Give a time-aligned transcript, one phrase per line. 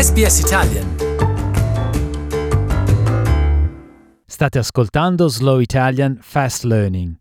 [0.00, 0.94] SBS Italian.
[4.26, 7.16] State ascoltando Slow Italian Fast Learning.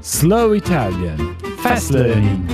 [0.00, 2.52] Slow Italian Fast Learning.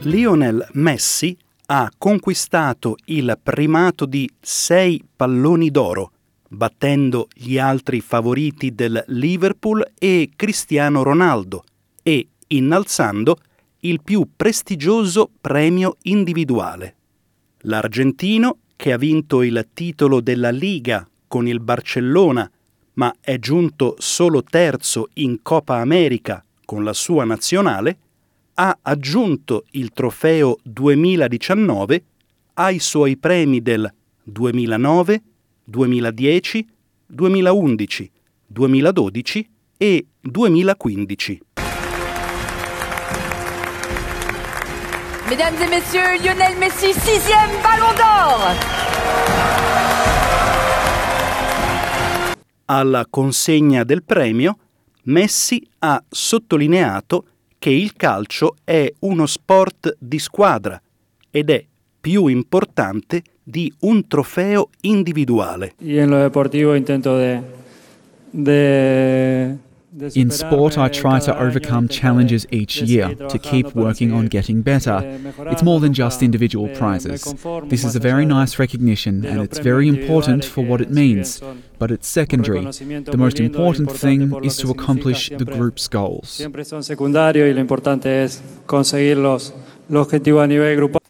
[0.00, 1.36] Lionel Messi
[1.66, 6.12] ha conquistato il primato di sei palloni d'oro,
[6.48, 11.64] battendo gli altri favoriti del Liverpool e Cristiano Ronaldo
[12.02, 13.38] e innalzando
[13.80, 16.94] il più prestigioso premio individuale.
[17.62, 22.48] L'argentino, che ha vinto il titolo della Liga con il Barcellona,
[22.94, 27.98] ma è giunto solo terzo in Coppa America con la sua nazionale,
[28.58, 32.04] ha aggiunto il trofeo 2019
[32.54, 33.92] ai suoi premi del
[34.22, 35.22] 2009,
[35.64, 36.68] 2010,
[37.06, 38.10] 2011,
[38.46, 41.40] 2012 e 2015.
[45.28, 48.54] Mesdames et messieurs, Lionel Messi, sixième ballon d'or
[52.66, 54.56] Alla consegna del premio,
[55.02, 57.26] Messi ha sottolineato
[57.66, 60.80] che il calcio è uno sport di squadra
[61.28, 61.64] ed è
[62.00, 65.72] più importante di un trofeo individuale.
[65.80, 67.42] Y en lo deportivo intento de
[70.14, 75.00] In sport, I try to overcome challenges each year to keep working on getting better.
[75.46, 77.34] It's more than just individual prizes.
[77.68, 81.40] This is a very nice recognition and it's very important for what it means,
[81.78, 82.60] but it's secondary.
[82.60, 86.30] The most important thing is to accomplish the group's goals.
[86.30, 89.54] Siempre son secundarios y lo importante es conseguir los,
[89.88, 91.00] los objetivos a nivel grupal.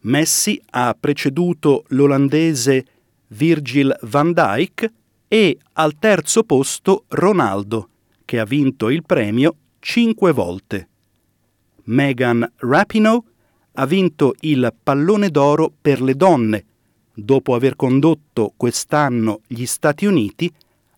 [0.00, 2.84] Messi ha preceduto l'olandese
[3.28, 4.92] Virgil van Dijk
[5.28, 7.88] e al terzo posto Ronaldo,
[8.24, 10.88] che ha vinto il premio cinque volte.
[11.84, 13.22] Megan Rapinoe
[13.72, 16.64] ha vinto il pallone d'oro per le donne,
[17.12, 20.52] dopo aver condotto quest'anno gli Stati Uniti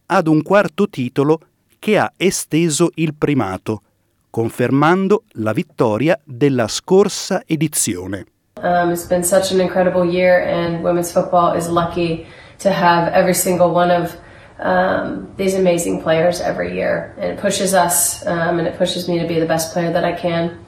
[0.06, 1.40] ad un quarto titolo
[1.78, 3.82] che ha esteso il primato,
[4.30, 8.26] confermando la vittoria della scorsa edizione.
[8.62, 12.24] Um, it's been such an incredible year, and women's football is lucky
[12.58, 14.16] to have every single one of
[14.58, 17.14] um, these amazing players every year.
[17.18, 20.04] And it pushes us, um, and it pushes me to be the best player that
[20.04, 20.64] I can.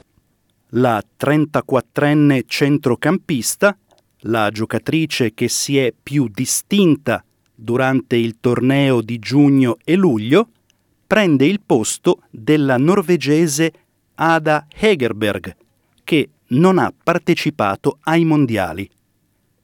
[0.73, 3.75] La 34enne centrocampista,
[4.23, 7.23] la giocatrice che si è più distinta
[7.55, 10.49] durante il torneo di giugno e luglio,
[11.07, 13.71] prende il posto della norvegese
[14.15, 15.55] Ada Hegerberg,
[16.03, 18.87] che non ha partecipato ai mondiali,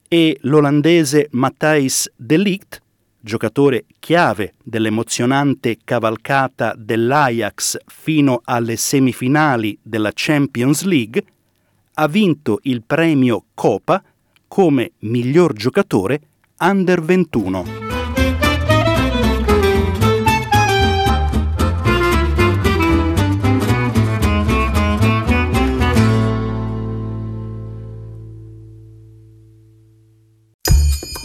[0.08, 2.82] e l'olandese Matthijs de Ligt,
[3.26, 11.24] giocatore chiave dell'emozionante cavalcata dell'Ajax fino alle semifinali della Champions League,
[11.94, 14.00] ha vinto il premio Copa
[14.46, 16.20] come miglior giocatore
[16.58, 17.95] under 21.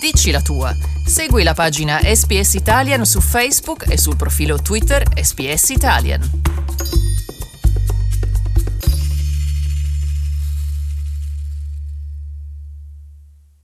[0.01, 0.75] Dici la tua.
[1.05, 7.10] Segui la pagina SPS Italian su Facebook e sul profilo Twitter SPS Italian.